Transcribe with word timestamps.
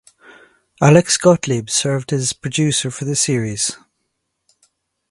Alex 0.81 1.15
Gottlieb 1.17 1.69
served 1.69 2.11
as 2.11 2.33
producer 2.33 2.89
for 2.89 3.05
the 3.05 3.15
series. 3.15 3.77